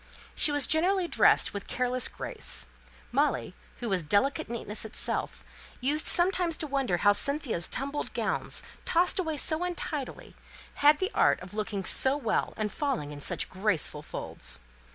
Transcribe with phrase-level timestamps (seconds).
[0.33, 2.69] She was generally dressed with careless grace.
[3.11, 5.45] Molly, who was delicate neatness itself,
[5.79, 10.35] used sometimes to wonder how Cynthia's tumbled gowns, tossed away so untidily,
[10.81, 14.57] had the art of looking so well, and falling in such graceful folds.